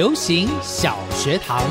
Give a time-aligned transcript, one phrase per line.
[0.00, 1.62] 流行小学堂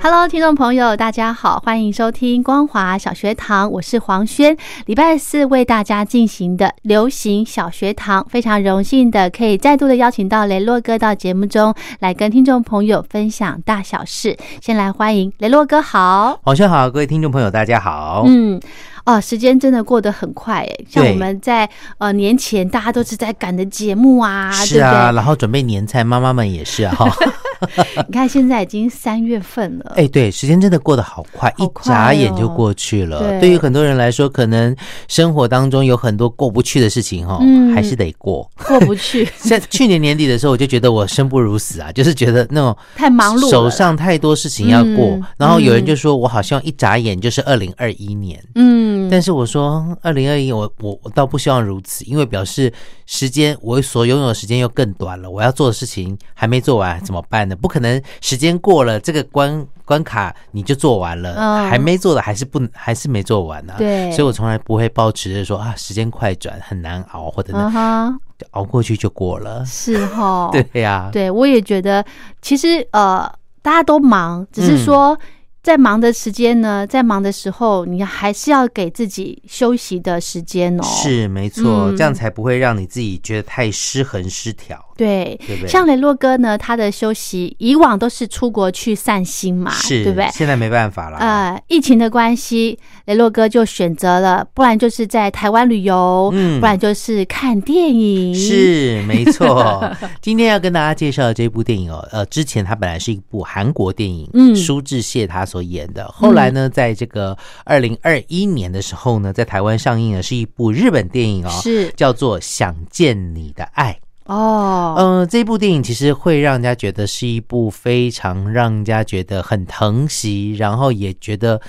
[0.00, 4.56] ，Hello，听众朋友，大家好，欢迎收听光华小学堂，我是黄轩。
[4.86, 14.36] 礼拜四为大家进行的流行小学堂，非常荣幸的可以再度的邀请到雷洛哥到节目中来跟听众朋友分享大小事。
[14.62, 18.60] 先来欢迎雷洛哥，好，黄轩好，各位听众朋友，大家好，嗯。
[19.04, 27.10] 哦，时间真的过得很快诶，像我们在呃年前，大家都是在赶的节目啊，是啊，然后准备年菜，妈妈们也是哈。
[28.08, 33.38] 你看现在已经三月份了，哎，对，时间真的过得好快，一眨眼就过去了。
[33.38, 34.74] 对于很多人来说，可能
[35.08, 37.38] 生活当中有很多过不去的事情哈，
[37.74, 39.28] 还是得过，过不去。
[39.36, 45.20] 在去年年底的时候，我就觉得我生不如死啊，就是觉得那种太忙碌，手上太多事情要过。
[45.36, 48.89] 然后有人就说我好像一眨眼就是二零二一年，嗯。
[49.10, 52.72] 但是我说，二零二一，我我我倒不希望如此，因为表示
[53.06, 55.30] 时间我所拥有的时间又更短了。
[55.30, 57.56] 我要做的事情还没做完，怎么办呢？
[57.56, 61.34] 不可能时间过了这个关关卡你就做完了，
[61.68, 63.74] 还没做的还是不还是没做完呢？
[63.78, 68.18] 对，所以我从来不会抱持着说啊，时间快转很难熬，或者呢
[68.52, 69.64] 熬过去就过了。
[69.66, 72.04] 是 哈，对呀，对我也觉得，
[72.40, 73.30] 其实呃，
[73.62, 75.18] 大家都忙，只是说。
[75.62, 80.82] 在忙的时间呢，在忙的时候，你还是要给自己休息的时间哦。
[80.82, 84.82] 是没错，这样才不会让你自己觉得太失衡失调。
[84.96, 85.68] 对，对不对？
[85.68, 90.28] 像雷洛哥呢，他的休息以往都是出国去散心嘛，是，对不对？
[90.32, 91.16] 现在没办法了。
[91.18, 98.34] 呃，疫情的关系，雷洛哥就选择了，不然就是在台湾旅游，嗯，不然就是看电影。
[98.34, 99.90] 是， 没错。
[100.20, 106.06] 今天要跟大家介绍的这部电影哦，呃，之前它本来是一部韩国电影，嗯，舒志燮他所演的。
[106.08, 113.92] 后来呢，在这个二零二一年的时候呢，在台湾上映的是一部日本电影哦，是叫做《想见你的爱》。
[114.32, 121.60] 哦，嗯，这部电影其实会让人家觉得是一部非常让人家觉得很疼惜，然后也觉得。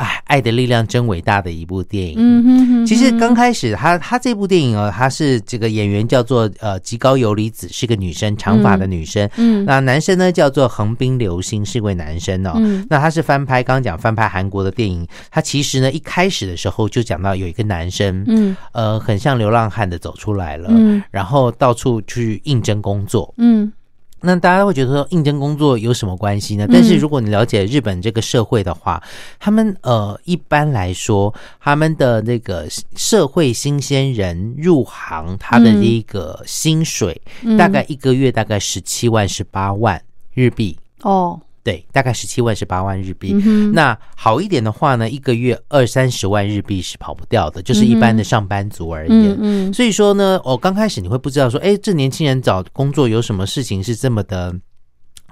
[0.00, 2.14] 哎，爱的力量真伟大的一部电影。
[2.16, 2.86] 嗯哼哼。
[2.86, 9.28] 其实刚开始，他他这部电影啊，他是这个演员叫做呃极高由里子，是个女生，长发的女生。
[9.36, 9.62] 嗯。
[9.66, 12.52] 那男生呢叫做横滨流星，是位男生哦。
[12.56, 12.86] 嗯。
[12.88, 15.06] 那他是翻拍，刚刚讲翻拍韩国的电影。
[15.30, 23.70] 他其实呢一开始的时候就讲到有一个男生，嗯，呃，很像流浪汉的走出来了，嗯，然后到处去应征工作，嗯。
[24.22, 26.66] 那大家会觉得说应征工作有什么关系呢？
[26.70, 29.02] 但是如果你了解日本这个社会的话，
[29.38, 37.20] 他们呃一般来说，他们的那个社会新鲜人入行，他的一个薪水
[37.58, 40.02] 大概一个月大概十七万十八万
[40.34, 41.40] 日币哦。
[41.62, 43.32] 对，大概十七万十八万日币。
[43.72, 49.72] 那好一点的话呢，一个月二三十万日币是跑不掉的，就是一般的上班族而言。
[49.72, 54.54] 所以说呢，我刚开始你会不知道说，哎，这年轻人找工作有什么事情是这么的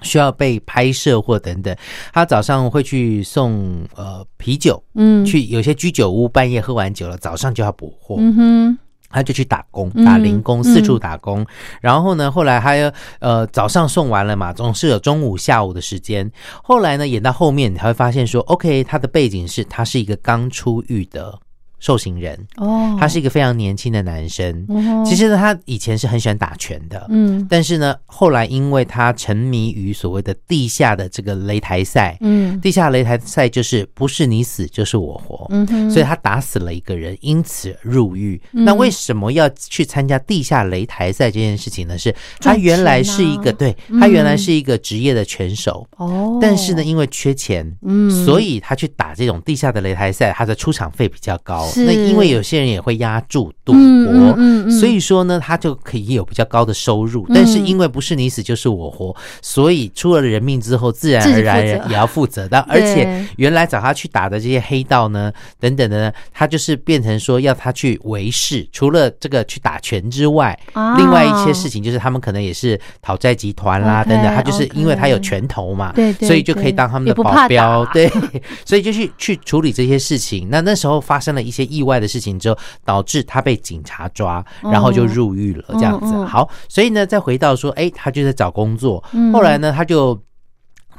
[0.01, 1.75] 需要被拍摄或等等。
[2.13, 8.17] 他早上会去送呃啤酒，嗯，去有些居酒屋半夜喝完酒了，早上就要补货。
[8.19, 8.77] 嗯哼。
[9.09, 11.45] 他就去打工，打零工，四处打工。
[11.81, 16.31] 然后呢，后来他呃早上送完了嘛，总是有中午、下午的时间。
[16.63, 21.37] 后来呢，演到后面，你才会发现说，OK，他的背景是他是一个刚出狱的。
[21.79, 24.65] 受刑人哦，他是一个非常年轻的男生。
[25.05, 27.05] 其实呢，他以前是很喜欢打拳的。
[27.09, 38.41] 嗯，但是呢，后来因为他沉迷于所谓的地下的这个擂台赛，嗯，地下擂台赛就是不是你死就是我活，嗯，所以他打死了一个人，因此入狱。
[38.51, 41.97] 那为什么要去参加地下擂台赛这件事情呢？
[41.97, 51.68] 是他原来是一个对他原来是一个职业的拳手哦，但是呢，因为缺钱，嗯，所以他去打这种地下的擂台赛，他的出场费比较高。
[51.77, 57.27] 那因为有些人也会压住赌博，所以说呢，他就可以有比较高的收入。
[57.33, 62.59] 但是因为不是你死就是我活，所以出了人命之后，自然而然也要负责的。
[62.69, 70.57] 而且原来找他去打的这些黑道呢，等等的呢，他就是变成说要他去维事，除了这个去打拳之外，
[70.97, 74.29] 另外一些事情就是他们可能也是讨债集团啦，等等。
[74.29, 78.07] 他就是因为他有拳头嘛，对，所以就可以当他们的保镖，对，
[78.63, 80.47] 所以就去去处理这些事情。
[80.49, 86.13] 那那时候发生了一些意外的事情之后，导致他被警察抓，然后就入狱了，这样子。
[86.25, 89.03] 好，所以呢，再回到说，哎，他就在找工作。
[89.33, 90.19] 后来呢，他就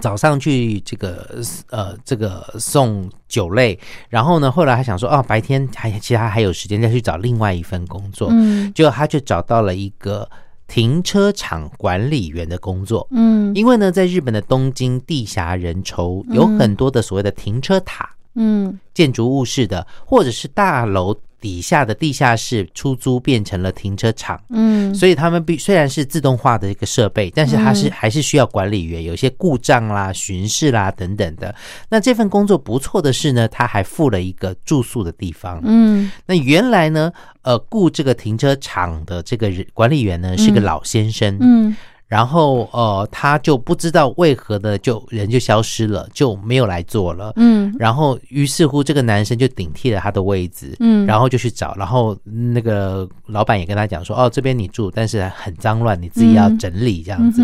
[0.00, 3.78] 早上去这个呃这个送酒类，
[4.08, 8.28] 然后呢，后来他想说，哦，白天还其他还有时间再去找另外一份工作。
[8.30, 10.28] 嗯，结果他就找到了一个。
[10.72, 21.16] 停车场管理员的工作，嗯，因为呢，在日本的东京地狭人稠，有很多的所谓的停车塔，嗯，建筑物式的，或者是大楼。
[21.40, 31.54] 底下的地下室出租变成了停车场，嗯，所以他们必虽然是自动化的一个设备，但是它是还是需要管理员，有些故障啦、巡视啦等等的。
[31.88, 37.10] 那这份工作不错的是呢，他还付了一个住宿的地方，嗯，那原来呢，
[37.40, 41.74] 呃，雇这个停车场的这个人管理员呢是个老先生，嗯。
[42.10, 47.32] 然后，呃，他就不知道为何的，就人就消失了，就没有来做了。
[47.36, 50.74] 嗯，然后于是乎，这个男生就顶替了他的位置。
[50.80, 57.42] 嗯，然后就去找，然后那个老板也跟他讲说：“哦，这边你住，但是很脏乱，你自己要整理这样子。”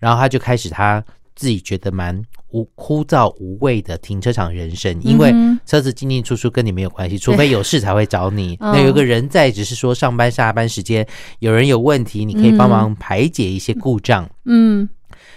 [0.00, 1.00] 然后他就开始他
[1.38, 2.20] 自己觉得蛮。
[2.50, 5.30] 无枯燥无味的停车场人生，因为
[5.66, 8.56] 车子进进出出跟你没有关系，除非有事才会找你。
[8.58, 11.06] 那有个人在，只是说上班下班时间
[11.40, 14.26] 有人有问题，你可以帮忙排解一些故障。
[14.46, 14.88] 嗯，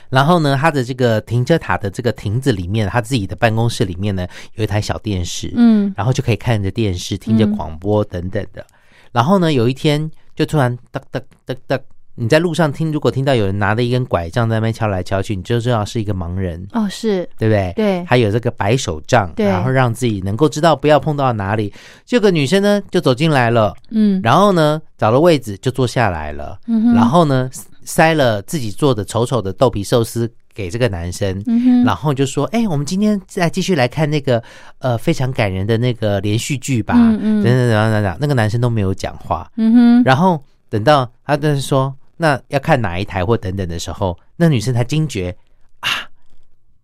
[0.09, 4.25] 然后呢，他的这个停车塔的这个亭子里面，他自己的办公室里面呢，
[4.56, 5.51] 有一台小电视。
[5.57, 8.65] 嗯，然后就可以看着电视，听着广播等等的。
[9.12, 11.77] 然后呢，有一天就突然噔噔噔噔。
[12.13, 17.27] 你在路上听，如果听到有人拿着一根拐杖在那边敲来敲去，你就知道是一个盲人哦，是。
[17.37, 17.73] 对不对？
[17.75, 21.73] 对，还有这个白手杖，然后让自己能够知道不要碰到哪里。
[22.05, 27.49] 这个女生呢就走进来了，嗯，然后呢找了位置就坐下来了，嗯，然后呢
[27.83, 34.43] 塞了自己做的丑丑的豆皮寿司给这个男生，嗯然后就说：“哎，我们今天再继续来看那个
[34.79, 41.91] 呃非常感人的那个连续剧吧。”嗯嗯，等等等等等，那个男生都没有讲话，嗯哼，然后等到他就是说。
[42.21, 45.35] 那要看哪一台或等等的时候，那女生才惊觉
[45.79, 45.89] 啊，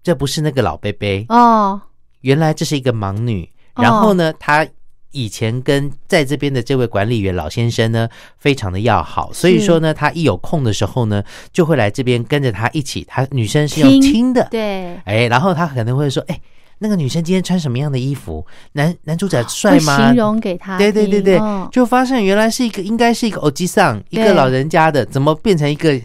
[0.01, 1.79] 这不是那个老贝贝哦，
[2.21, 3.47] 原来这是一个盲女。
[3.75, 4.67] 然后呢，她
[5.11, 11.23] 以前跟在这边的这位管理员老先生呢，非常的要好，所以说呢，她一有空的时候呢，
[11.53, 13.05] 就会来这边跟着他一起。
[13.07, 16.41] 她女生是用听的，对，哎，然后她可能会说，哎。
[16.79, 18.45] 那个女生今天穿什么样的衣服？
[18.73, 19.97] 男男主角帅吗？
[19.97, 20.77] 形容给他。
[20.77, 21.39] 对对对对，
[21.71, 25.99] 就发现原来是一个，应该是一个欧吉桑，一个老人家的，怎么变成一个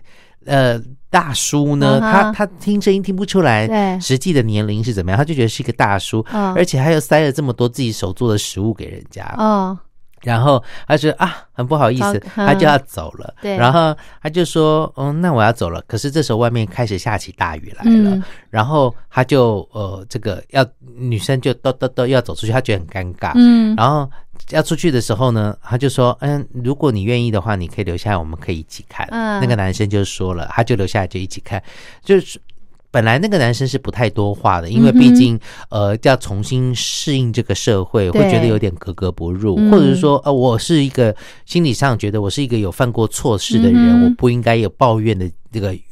[0.46, 0.80] 呃
[1.10, 2.00] 大叔呢？
[2.00, 5.18] 他他听声音听不出来，实际的年龄是怎么样？
[5.18, 9.24] 他就觉得是一个大叔，而且还有塞了这么多自己手做的食物给人家。
[9.36, 9.78] 哦。
[10.22, 13.34] 然后他说啊，很不好意思，他就要走了。
[13.42, 15.82] 对，然后他就说，嗯，那我要走了。
[15.86, 20.64] 可是这时候外面开始下起大雨来了，然后他就呃，这个要
[20.96, 23.32] 女生就都都都要走出去，他觉得很尴尬。
[23.34, 24.10] 嗯，然后
[24.50, 29.06] 要出去的时候呢，他就说，嗯，如果你愿意的话，你可以留下来，我们可以一起看。
[29.10, 31.62] 嗯，那个男生就说了，他就留下来就一起看，
[32.02, 32.40] 就是。
[32.92, 45.82] 本来那个男生是不太多话的，因为毕竟呃要重新适应这个社会，会觉得有点格格不入，或者是说呃我是一个心理上觉得我是一个有犯过错事的人，我不应该有抱怨的这个余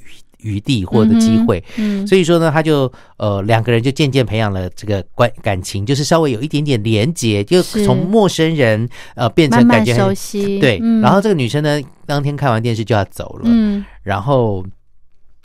[0.40, 1.64] 余地或者机会。
[1.78, 10.58] 嗯，所以说呢，他就呃两个人就渐渐培养了这个关感情，就是稍微有一点点连结，就从陌生人呃变成感觉熟悉。
[10.58, 14.62] 对，然后这个女生呢，当天看完电视就要走了，嗯，然后。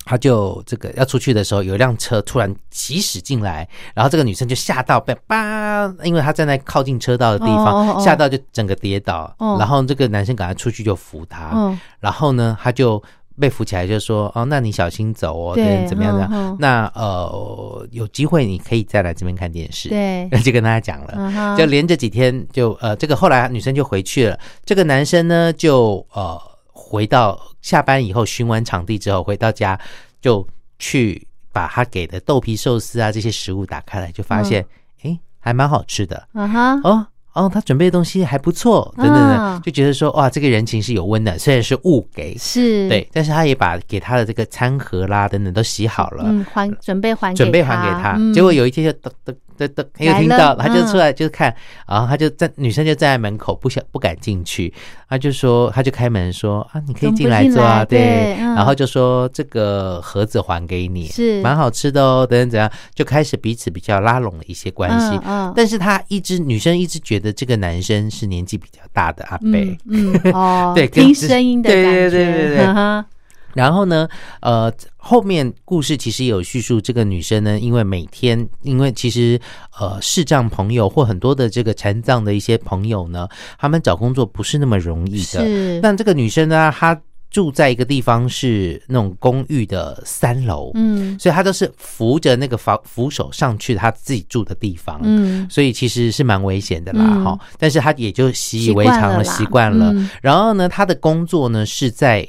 [0.06, 9.36] 他就这个要出去的时候，有一辆车突然疾驶进来，然后这个女生就吓到被叭，因为她站在靠近车道的地方，吓到就整个跌倒。
[9.58, 13.02] 然后这个男生赶快出去就扶她，然后呢，他就
[13.40, 16.56] 被扶起来，就说：“哦，那你小心走哦，对，怎么样的？
[16.60, 26.40] 那呃，有机会你可以再来这边看电视。”对， 就跟大家讲了，就连着几天，就呃，这个后来女生就回去了，这个男生呢就呃。
[26.88, 29.80] 回到下班以后巡完场地之后，回到家
[30.22, 34.64] 就去把他给的豆皮寿司啊这些食物打开来，就发现
[35.02, 36.28] 哎还蛮好吃的。
[36.34, 48.18] 嗯哼，哦哦，他准备的东西还不错，等等等，就觉得说哇，这个人情是有温的，虽然是误给，是对，但是他也把给他的这个餐盒啦等等都洗好了，嗯，还准备还准备还给他。
[48.32, 51.54] 结果有一天就噔噔噔噔，又听到，他就出来就看，
[51.88, 54.74] 然后他就在女生就站在门口，不想不敢进去，
[55.10, 61.42] 他就说，他就开门说啊，你可以进来坐啊，对，然后就说这个盒子还给你，是。
[61.42, 73.06] 蛮好吃的哦，等等怎样，就开始彼此比较拉拢了一些关系，嗯，但是他一直女生一直觉得这个男生是年纪比较大的阿贝，嗯哦， 对，听声音的感觉，对对对对对。
[73.56, 74.08] 然后呢，
[74.42, 79.40] 呃，后面故事其实有叙述，这个女生呢，因为每天，因为其实
[79.80, 85.24] 呃，视障朋友或很多的这个残障的一些朋友呢，他们找工作不是那么容易的。
[85.24, 85.80] 是。
[85.82, 87.00] 但这个女生呢，她
[87.32, 97.40] 住在一个地方是那种公寓的三楼，嗯，所以她都是扶着那个扶扶手上去她自己住的地方，嗯，所以其实是蛮危险的啦，哈。
[97.58, 99.94] 但是她也就习以为常了，习惯了。
[100.22, 102.28] 然后呢，她的工作呢是在。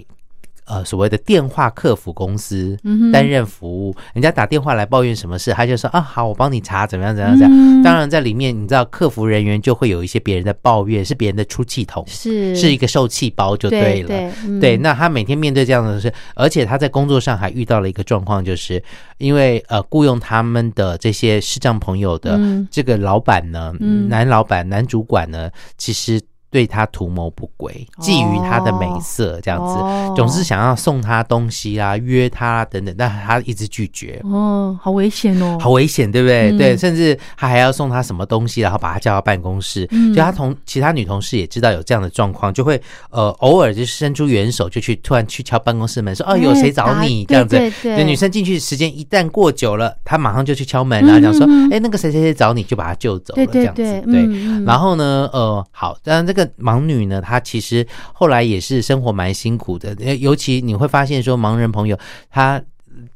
[0.67, 2.77] 呃，所谓的电话客服公司
[3.13, 7.83] 担任服务，人家打电话来抱怨什么事，他就说啊，好，我帮你查，怎么样，怎么样，怎样。
[7.85, 14.09] 当然，在里面你知道，客服人员就会有一些别人的抱怨，是别人的出气筒，是是一个受气包就对了。
[14.61, 18.83] 对，那他每天面对这样的事，而且他在工作上还遇到了一个状况，就是
[19.19, 23.73] 因为呃，雇佣他们的这些视障朋友的这个老板呢，
[24.09, 26.21] 男老板、男主管呢，其实。
[26.57, 29.75] 对他图谋不轨，觊觎他的美色，这样子，
[30.17, 34.19] 总是想要送他东西啊，约他等等，但他一直拒绝。
[34.25, 36.57] 哦，好危险哦，好危险，对不对？
[36.57, 39.87] 对，甚至他还要送他什么东西，然后把他叫到办公室。
[40.15, 47.59] 就他同其他女同事也知道有这样的状况，就会呃偶尔就伸出援手，就去突然去敲办公室门，说哦有谁找你这样子。
[47.83, 53.83] 对，女生进去时间一旦过久了，他马上就去敲门，然后讲说，哎，那个谁谁谁找你，就把他救走了，这样子。
[54.07, 54.27] 对，
[54.65, 56.46] 然后呢，呃，好，当然这个。
[56.59, 61.99] 盲女呢，她其实后来也是生活蛮辛苦的，尤其你会发现说，盲人朋友
[62.31, 62.61] 她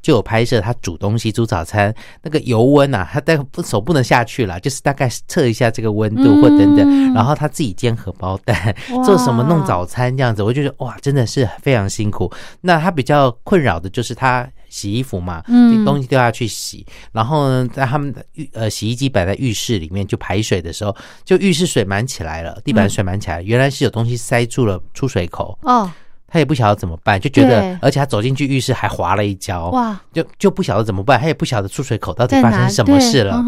[0.01, 12.31] 就有拍摄，她煮东西、煮早餐，那个油温啊，她大概手不能下去了，就是大概测一下这个温度或等等，然后她自己煎荷包蛋，做什么弄早餐这样子，我就觉得哇，真的是非常辛苦。
[12.61, 14.47] 那她比较困扰的就是她。
[14.71, 25.59] 洗衣服嘛，嗯，东西都要去洗，然后呢，在他们的浴呃洗衣机摆在浴室里面，就排水的时候，就浴室水满起来了，地板水满起来，原来是有东西塞住了出水口。
[25.63, 25.91] 哦，
[26.27, 33.43] 他也不晓得怎么办，就觉得，而且他走进去浴室还滑了一跤，哇，就就不晓得怎么办，他也不晓得出水口到底发生什么事了。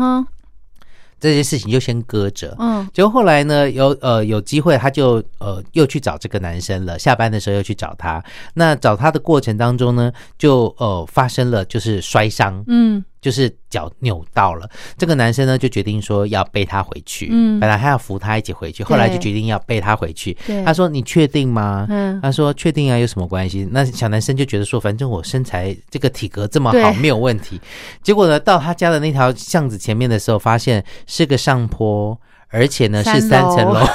[1.23, 6.99] 这件事情就先搁着，嗯，结果后来呢，有呃有机会，他就呃又去找这个男生了。
[6.99, 8.21] 下班的时候又去找他，
[8.55, 13.01] 那找他的过程当中呢，就呃发生了就是摔伤，嗯。
[13.23, 17.29] 就是脚扭到了，这个男生呢就决定说要背他回去。
[17.31, 20.37] 嗯，本来他要扶他一起回去，后来就决定要背他回去。
[20.65, 27.61] 他说：“你确定吗？”嗯，他说：“确定啊，有什么关系？”那小男生就觉得说：“反正我身材这个体格这么好，没有问题。”
[28.03, 33.79] 结果呢，到他家的那条巷子前面的时候，发现是个上坡，而且呢是三层楼。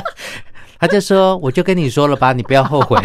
[0.80, 2.98] 他就说：“我就跟你说了吧，你不要后悔。”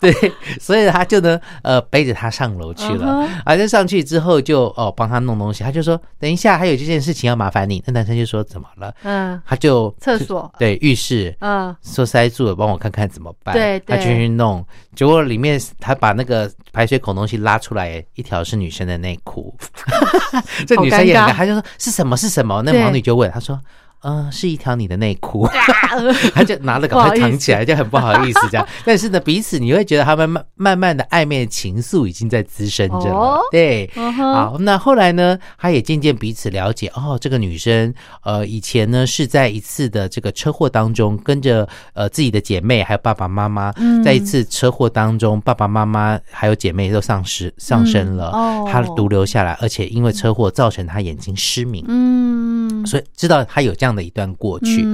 [0.00, 0.12] 对，
[0.60, 3.28] 所以他就呢，呃，背着他上楼去了。
[3.44, 5.62] 而且上去之后，就哦帮他弄东西。
[5.62, 13.54] 他就说：“等一下，还有这件事情要麻烦你。”那男生就说：“怎么了？”嗯，他就厕所对浴室，嗯，说塞住了，帮我看看怎么办。
[13.54, 14.64] 对，他就去弄，
[14.94, 19.54] 结果里面他把那个排水孔东西拉出来，一条是女生的内裤。
[20.66, 22.16] 这女生也很，他就说：“是什么？
[22.16, 23.60] 是什么？”那盲女就问他说。
[24.04, 25.48] 嗯，是一条你的内裤，
[26.34, 28.68] 他就拿了赶快藏起来，就很不好意思这样。
[28.84, 33.40] 但是呢，彼此你会觉得他们慢慢慢的暧昧的情愫已经在滋生着了。
[33.50, 36.92] 对，好，那后来呢，他也渐渐彼此了解。
[36.94, 37.94] 哦，这个女生，
[38.24, 43.72] 呃，以前呢是在一次的这个车祸当中，跟着呃自己的姐妹还有爸爸妈妈，
[44.04, 48.30] 在一次车祸当中，爸爸妈妈还有姐妹都丧失丧生了，
[48.70, 51.82] 她独留下来，而且因为车祸造成她眼睛失明。
[51.88, 53.93] 嗯，所以知道她有这样。
[53.94, 54.84] 的一段过去，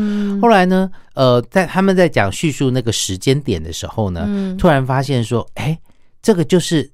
[0.40, 0.90] 后来呢？
[1.14, 5.78] 呃，在他们在讲叙述那个时间点的时候呢，突然发现说，哎，
[6.23, 6.90] 这个就是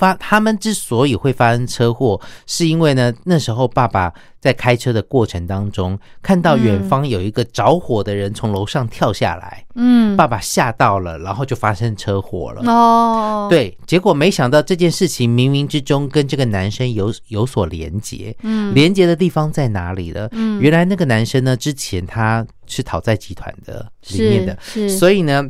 [0.00, 4.12] 发他们之所以会发生车祸，是因为呢，那时候爸爸。
[4.40, 12.62] 在开车的过程当中，看到远方有一个着火的人从楼上跳下来，嗯，爸爸吓到了，然后就发生车祸了。
[12.72, 20.26] 哦，对，结果没想到这件事情冥冥之中跟这个男生有有所连结，嗯，连结的地方在哪里呢？
[20.32, 25.46] 嗯，原来那个男生呢，之前他是讨债集团的里面的，是，所以呢，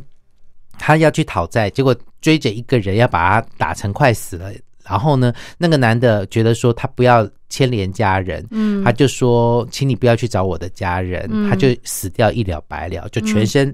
[0.77, 4.51] 他要去讨债，结果追着一个人要把他打成快死了。
[4.83, 13.73] 然后呢，那个男的觉得说他不要牵连家人，嗯，他就说，请你不要去找我的家人，他就死掉一了百了，就全身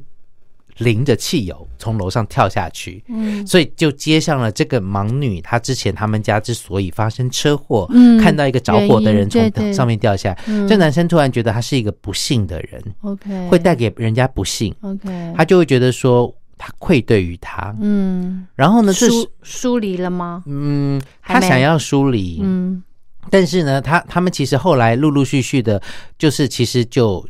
[0.78, 3.02] 淋着汽油从楼上跳下去。
[3.08, 16.32] 嗯，所以就接上了这个盲女，她之前他们家之所以发生车祸，嗯，看到一个着火的人从上面掉下来，这男生突然觉得他是一个不幸的人，OK，会带给人家不幸，OK，他就会觉得说。
[16.58, 18.92] 他愧对于他，嗯，然后呢？
[18.94, 20.44] 疏疏离了吗？
[20.48, 22.84] 嗯，他想要疏离，嗯，
[23.30, 25.82] 但是呢，他他们其实后来陆陆续续的，
[26.18, 27.24] 就是其实就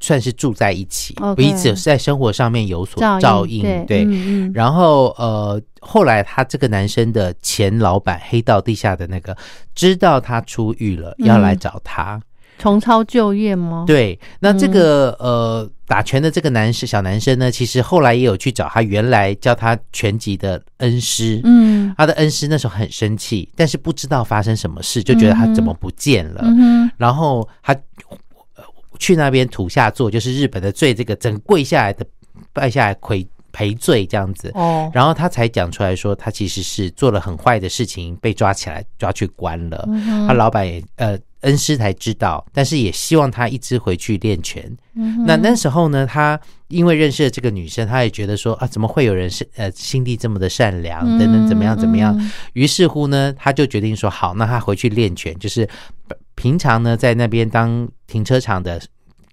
[0.00, 4.06] 算是住在一起，彼此在生活上面有所照应，对，
[4.52, 9.34] 然后呃，后来他这个男生的前老板黑道地下的那个
[9.74, 12.20] 知道他出狱了，要来找他。
[12.58, 13.84] 重操旧业吗？
[13.86, 26.44] 对，那这个呃打拳的这个男士小男生呢，其实后来也有去找他原来教他拳击的恩师，嗯，他的恩师那时候很生气，但是不知道发生什么事，就觉得他怎么不见了，
[26.96, 27.76] 然后他
[28.98, 32.06] 去那边土下座，就是日本的最这个整跪下来的
[32.52, 39.86] 拜下来跪赔罪这样子，哦，然后他才讲出来说，他其实是做了很坏的事情，被抓起来抓去关了，
[40.28, 41.18] 他老板也呃。
[41.44, 44.70] 恩师才知道，但是也希望他一直回去练拳。
[45.26, 52.14] 那那时候呢，他因为认识了这个女生，他也觉得说啊，怎么会有人是呃心地这么的善良等等怎么样怎么样？
[52.52, 55.68] 于是乎呢，他就决定说好，那他回去练拳，就是
[56.34, 58.80] 平常呢在那边当停车场的。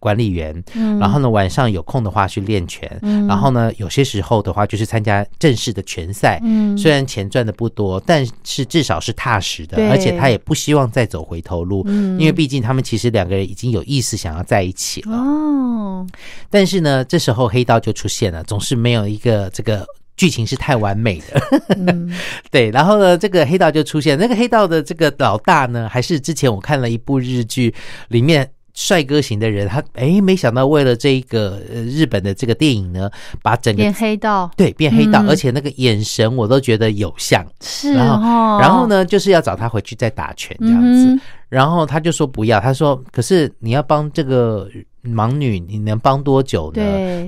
[0.02, 0.52] 管理员，
[1.00, 2.90] 然后呢，晚上有空的话去练拳，
[3.30, 6.42] 然后呢，有些时候的话就是参加正式的拳赛。
[6.76, 15.16] 虽然钱赚的不多，但是至少是踏实的，而且他也不希望再走回头路，因为毕竟他们其实两个人已经有意思想要在一起了。
[15.16, 16.08] 哦，
[16.50, 19.86] 但是呢，这时候黑道就出现了，总是没有一个这个
[20.18, 21.40] 剧情是太完美的。
[22.50, 27.72] 对，然后呢，这个黑道就出现，那个黑道的这个老大呢，还是之前我看了一部日剧
[28.08, 28.50] 里面。
[28.74, 33.10] 帅哥型的人，他哎，没想到为了这一个日本的这个电影呢，
[33.42, 38.58] 把整个变黑道，对，变黑道，而且那个眼神我都觉得有像，是哦。
[38.62, 44.70] 然后呢，就是要找他回去再打拳这样子，然后他就说不要，他说可是你要帮这个。
[45.04, 46.82] 盲女，你能帮多久呢？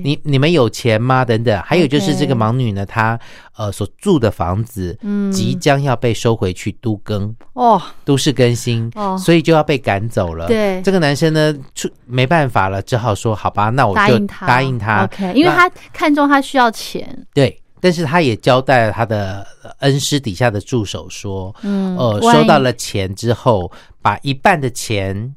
[0.04, 1.24] 你你们有钱吗？
[1.24, 3.18] 等等，还有就是这个盲女呢，她
[3.56, 10.46] 呃所住的房子，嗯，即将要被收回去都更哦，都市更新哦，所以就要被赶走了。
[10.46, 19.44] 对，这个男生呢，出没办法了，只好说好吧，那我就答应他，OK，因为他看中他需要钱，对，但是他也交代了他的
[19.80, 25.34] 恩师底下的助手说，嗯，呃，收到了钱之后，把一半的钱。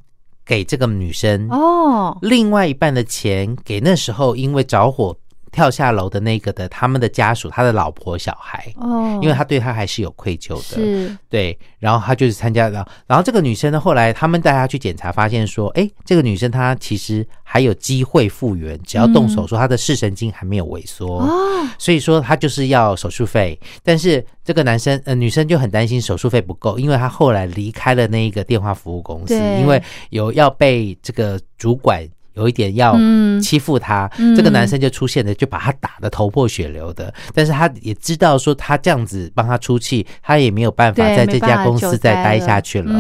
[0.48, 5.16] 给这个女生哦，另外一半的钱给那时候因为着火。
[5.58, 32.08] 跳下楼的那个的，他们的家属，他的老婆小孩，哦，因为他对他还是有愧疚的，是，对，然后他就是参加了，然后这个女生呢，后来他们带她去检查，发现说，哎，这个女生她其实还有机会复原，只要动手术，她的视神经还没有萎缩，哦，所以说她就是要手术费，但是这个男生呃女生就很担心手术费不够，因为她后来离开了那一个电话服务公司，因为有要被这个主管。
[32.38, 32.96] 有一点要
[33.42, 37.14] 欺负他，这个男生就出现了，就把他打得头破血流的。
[37.34, 42.94] 但是他也知道说他这样子帮他出气，他也没有办法在这家公司再待下去了。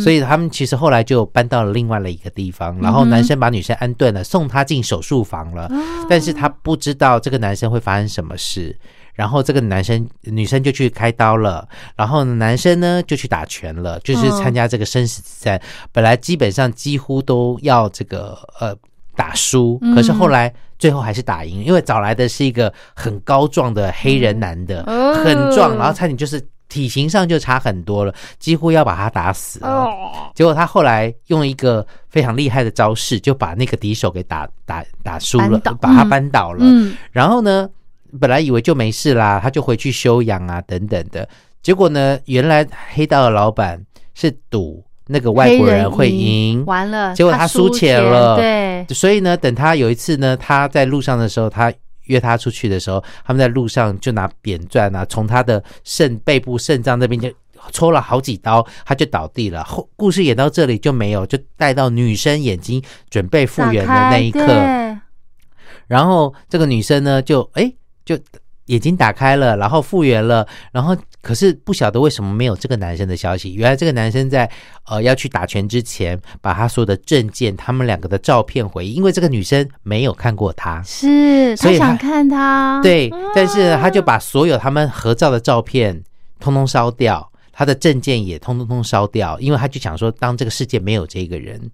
[0.00, 5.70] 所以他们其实后来就搬到了另外的一个地方，然后男生把女生安顿了，送她进手术房了。
[6.08, 8.76] 但是他不知道这个男生会发生什么事。
[9.16, 15.60] 然后这个男生女生就去开刀了，然后男生呢就去打拳了，就是参加这个生死之战。
[15.90, 18.76] 本来基本上几乎都要这个呃
[19.16, 24.84] 打输，可是后来最后还是打赢，因为找来的是一个很高壮的黑人男的，
[25.24, 29.88] 很壮，然后差点就是体型上就差很多了，几乎要把他打死了。
[30.34, 36.62] 结果他后来用一个非常厉害的招式，就把那个敌手给打打打输了，把他扳倒了。
[37.10, 37.66] 然后呢？
[38.18, 41.28] 本来以为就没事啦，他就回去休养啊，等等的。
[41.62, 48.36] 结果呢，原来黑道的老板是赌那个外国人会赢，完了，结果他输钱了。
[48.36, 51.72] 对，所以呢，等他有一次呢，他在路上的时候，他
[52.04, 57.28] 约他出去的时候，他们在路上就拿扁钻啊，从他的肾背部肾脏那边就
[57.72, 59.64] 抽了好几刀，他就倒地了。
[59.64, 64.40] 后故事演到这里就没有，就带到女生眼睛准备复原的那一刻，
[65.88, 67.72] 然后这个女生呢，就哎。
[68.06, 68.18] 就
[68.66, 73.52] 眼睛打开了，然后复原了，然后可是不晓得为什么没有这个男生的消息。
[73.52, 74.50] 原来这个男生在
[74.86, 86.02] 呃要去打拳之前，把他所有的证件、他们两个的照片回忆，因为这个女生没有看过他，是他想看他，对，但是他就把所有他们合照的照片
[86.40, 91.70] 通通烧掉，他的证件也通通通烧掉，因为他就想说，当这个世界没有这个人。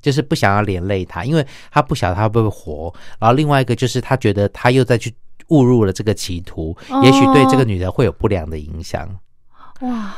[0.00, 2.92] 就是不想要连累他，因为他不晓得他会不会活。
[3.20, 5.14] 然后另外一个就是他觉得他又再去
[5.48, 9.08] 误入了这个歧途，也许对这个女人会有不良的影响。
[9.80, 10.14] 哇。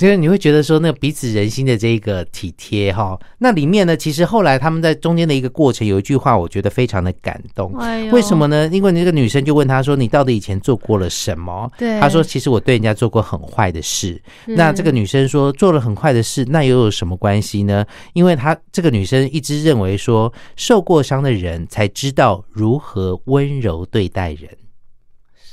[0.00, 7.70] 所以你会觉得说，那彼此人心的这个体贴哈，那里面呢，其实后来他们在中间的一个过程，有一句话，我觉得非常的感动。
[8.10, 8.66] 为什么呢？
[8.72, 17.84] 因为那个女生就问他说：“你到底以前做过了什么？”对，他说：“其实我对人家做过很坏的事。”那这个女生说：“做了很坏的事，那又有什么关系呢？”
[18.14, 24.48] 因为她这个女生一直认为说，受过伤的人才知道如何温柔对待人。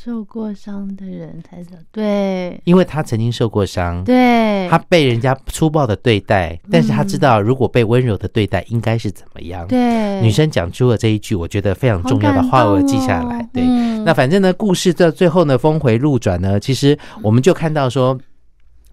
[0.08, 9.68] 受过伤的人才知道，对，因为他曾经受过伤，对，他被人家粗暴的对待，但是他知道如果被温柔的对待应该是怎么样。
[9.68, 13.46] 对，女生讲出了这一句，我觉得非常重要的话，我记下来。
[13.52, 13.66] 对，
[14.06, 18.18] 那反正呢，故事到最后呢，峰回路转呢，其实我们就看到说。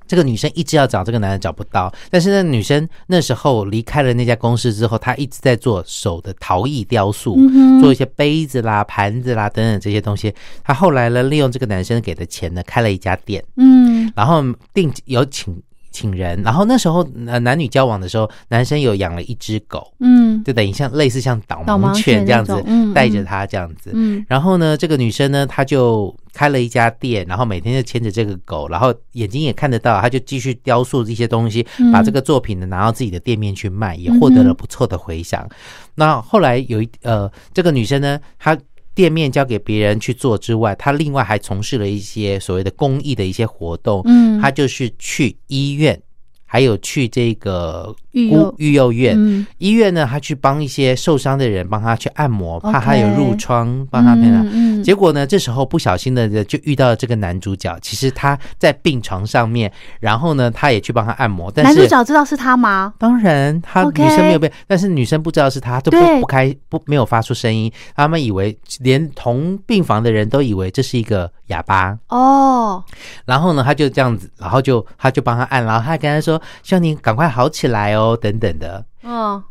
[0.07, 7.37] 这个女生一直要找这个男人找不到，但是那女生那时候离开了那家公司之后，她一直在做手的陶艺雕塑，
[7.81, 10.35] 做一些杯子啦、盘子啦等等这些东西。
[10.63, 15.61] 她后来呢，利用这个男生给的钱呢，开了一家店，嗯，然后定有请。
[15.95, 22.53] 请人，然后那时候呃男女交往的时候，男生有养了一只狗，嗯，就等于像类似像导盲犬这样子，
[22.93, 35.49] 带着它这样子，嗯，然后呢，这个女生呢，她就开了一家店，然后每天就牵着这个狗，然后眼睛也看得到，她就继续雕塑这些东西，把这个作品呢拿到自己的店面去卖，也获得了不错的回响。
[35.95, 38.59] 那后来有一呃，这个女生呢，她。
[38.95, 44.03] 店面交给别人去做之外，他另外还从事了一些所谓的公益的一些活动。
[44.05, 46.01] 嗯，他就是去医院。
[46.47, 57.77] 还有去这个育育幼院医院呢，他去帮一些受伤的人，帮他去按摩，怕他有褥疮，帮他嗯，结果呢，这时候不小心的就遇到了这个男主角。
[57.83, 61.51] 其实他在病床上面，然后呢，他也去帮他按摩。
[61.55, 62.95] 但是男主角知道是他吗？
[62.99, 67.71] 当然，他女生没有被，但是女生不知道是他，都不不开不没有发出声音。
[67.97, 72.83] 他们以为连同病房的人都以为这是一个哑巴哦。
[73.25, 76.41] 然后呢，他就这样子，然后就他就帮他按，然后他还跟他说。
[76.63, 78.85] 希望你赶快好起来哦，等等的。
[79.03, 79.43] 嗯，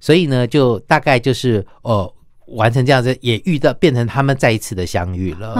[0.00, 2.12] 所以呢，就大概就是哦，
[2.46, 5.54] 完成这样子，也遇到变成他们再一次的相遇了。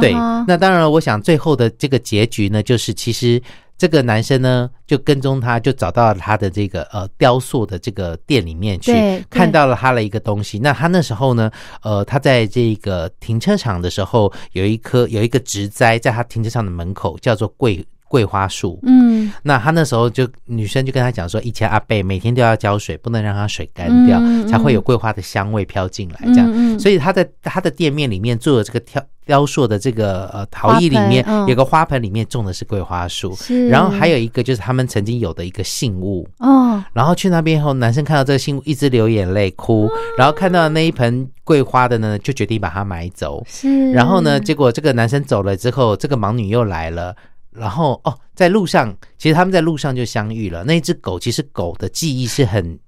[0.00, 0.12] 对，
[0.46, 3.40] 那当然了，我想最后的这个结局呢，就是其实
[3.78, 8.92] 这个男生呢，就跟踪他，就找到了他的这个呃雕塑的这个店里面去，
[9.30, 10.58] 看到了他的一个东西。
[10.58, 11.50] 那他那时候呢，
[11.82, 17.84] 呃，他在这个停车场的时候，有一棵有一个植栽，在他停车场的门口，叫做桂。
[18.14, 26.78] 桂花树，嗯，那他那时候就女生就跟他讲说，以前阿贝每天都要浇水，不能让它水干掉，才会有桂花的香味飘进来，这样。
[26.78, 33.36] 所以他在他的店面里面做的这个雕雕塑的这个呃陶艺里面，有个花盆里面种的是桂花树，
[33.68, 36.24] 然后还有一个就是他们曾经有的一个信物。
[36.38, 36.80] 哦。
[36.92, 43.42] 然后去那边后，男生看到这个信物一直流眼泪哭，然后看到那一盆桂花的呢，就决定把它买走。
[43.48, 47.12] 是，然后呢，结果这个男生走了之后，这个盲女又来了。
[47.54, 50.64] 然后哦，在路上，其实他们在路上就相遇了。
[50.64, 52.78] 那只狗其实狗的记忆是很。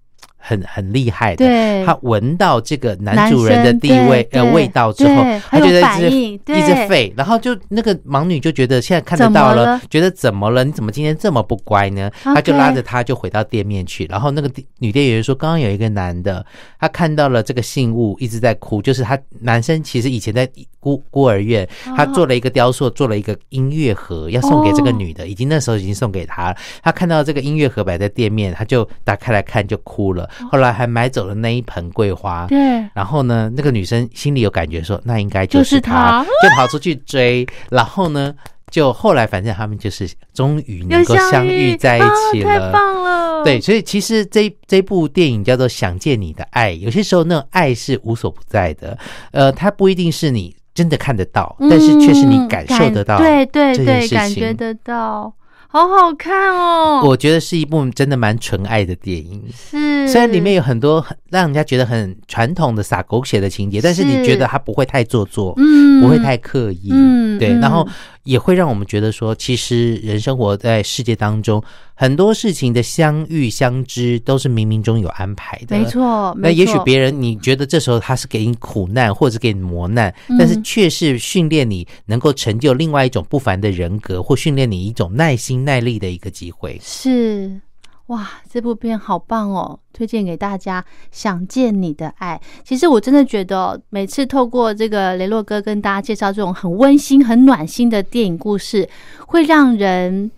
[0.46, 1.44] 很很厉害的，
[1.84, 10.62] 他闻到这个男主人的地位呃味道之后，他觉得一直一直吠，然后就那个盲女就觉得现在看得到了，觉得怎么了？
[10.62, 12.08] 你怎么今天这么不乖呢？
[12.22, 16.46] 他就拉着他就回到店面去，然后那个女店员说，刚刚有一个男的，
[16.78, 26.56] 他看到了这个信物一直在哭，就是他男生其实以前在孤孤儿院，他做了一个雕塑，做了一个音乐盒要送给这个女的，已经那时候已经送给他了。
[26.82, 30.28] 他看到这个音乐盒摆在店面，他就打开来看就哭了。
[30.50, 32.58] 后来还买走了那一盆桂花，对。
[32.94, 37.46] 然后呢，那个女生心里有感觉，说那应该就是他，就跑出去追。
[37.70, 38.34] 然后呢，
[38.70, 43.44] 就后来反正他们就是终于能够相遇在一起了，太棒了。
[43.44, 48.96] 对，所以其实这这部电影叫做《想见你的爱》，有些时候那种爱是无所不在的，
[49.30, 55.32] 呃，它不一定是你真的看得到，但是却是你感受得到，对对对，感觉得到。
[55.68, 57.02] 好好看哦！
[57.04, 59.42] 我觉得是一部真的蛮纯爱的电影。
[59.52, 67.86] 是，虽然里面有很多很让人家觉得很传统的撒狗血的情节，但是你觉得它不会太做作，嗯，不会太刻意，嗯，对，然后。
[68.26, 71.62] 也会让我们觉得说，其实人生活在世界当中，
[71.94, 75.78] 很多事情的相遇相知都是冥冥中有安排的。
[75.78, 86.76] 没错，那也许别人你觉得这时候他是给你苦难或者给你磨难，但是却是训练你能够成就另外一种不凡的人格，或训练你一种耐心耐力的一个机会。
[86.82, 87.60] 是。
[88.06, 89.80] 哇，这部片好棒哦！
[89.92, 92.40] 推荐给大家，《想见你的爱》。
[92.64, 98.88] 其实我真的觉得，每次透过这个雷洛哥跟大家介绍这种很温馨、很暖心的电影故事，
[99.26, 100.30] 会让人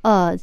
[0.00, 0.36] 呃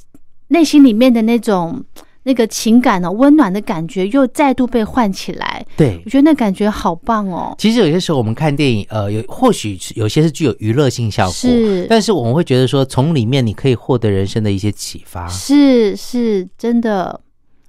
[0.47, 1.83] 内心里面的那种
[2.23, 5.65] 那个情感呢，温暖的感觉又再度被唤起来。
[5.77, 7.55] 对，我觉得那感觉好棒哦。
[7.57, 15.27] 其实有些时候我们看电影，呃，有或许有些是具有娱乐性效果，是，但是我们会觉得说，从里面你可以获得人生的一些启发。
[15.27, 17.21] 是，是真的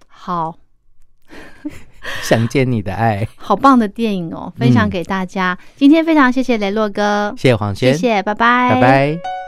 [0.07, 0.57] 好。
[2.23, 5.57] 想见你的爱，好棒的电影哦，分享给大家。
[5.77, 9.40] 今天非常谢谢雷洛哥，谢谢黄轩，谢谢，拜拜，拜拜。